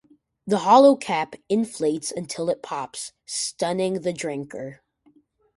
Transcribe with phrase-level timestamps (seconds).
[0.47, 4.81] The hollow cap inflates until it pops, stunning the drinker.